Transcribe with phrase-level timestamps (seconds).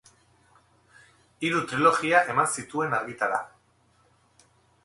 [1.49, 3.41] Hiru trilogia eman zituen argitara.